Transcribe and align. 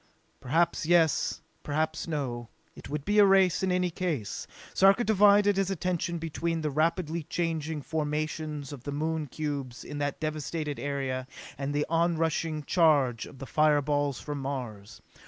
Perhaps 0.39 0.87
yes, 0.87 1.41
perhaps 1.61 2.07
no. 2.07 2.49
It 2.75 2.89
would 2.89 3.05
be 3.05 3.19
a 3.19 3.25
race, 3.27 3.61
in 3.61 3.71
any 3.71 3.91
case. 3.91 4.47
Sarka 4.73 5.03
divided 5.03 5.57
his 5.57 5.69
attention 5.69 6.17
between 6.17 6.61
the 6.61 6.71
rapidly 6.71 7.21
changing 7.21 7.83
formations 7.83 8.73
of 8.73 8.81
the 8.83 8.91
Moon 8.91 9.27
cubes 9.27 9.83
in 9.83 9.99
that 9.99 10.19
devasted 10.19 10.79
area 10.79 11.27
and 11.55 11.71
the 11.71 11.85
onrushing 11.87 12.63
charge 12.63 13.27
of 13.27 13.37
the 13.37 13.45
fire 13.45 13.79
balls 13.83 14.19
from 14.19 14.39
Mars. 14.39 15.03